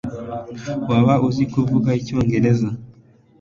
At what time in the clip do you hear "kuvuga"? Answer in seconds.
1.53-1.89